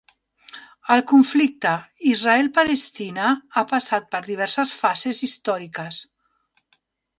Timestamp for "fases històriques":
4.81-6.03